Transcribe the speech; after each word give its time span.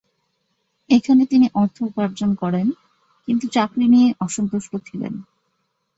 এখানে 0.89 1.23
তিনি 1.25 1.47
অর্থ 1.53 1.77
উপার্জন 1.81 2.31
করেন, 2.35 2.67
কিন্তু 3.27 3.45
চাকরি 3.47 3.85
নিয়ে 3.87 4.09
অসন্তুষ্ট 4.19 4.71
ছিলেন। 4.87 5.13